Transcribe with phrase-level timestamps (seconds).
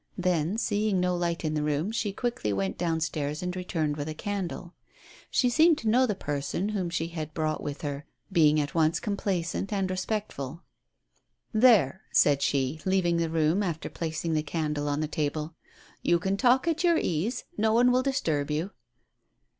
[0.17, 4.09] ''Then, seeing no light in the room, she quickly went down stairs and returned with
[4.09, 4.73] a candle.
[5.29, 8.99] She seemed to know the person whom she had brought with her, being at once
[8.99, 10.63] complaisant and respectful."
[11.63, 15.53] There," said she, on leaving the room, after placing the candle on the table,
[16.01, 18.71] "you can talk at your ease; no one will disturb you."